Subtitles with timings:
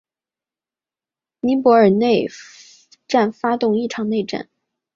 [1.41, 2.27] 尼泊尔内
[3.07, 4.49] 战发动的一场内战。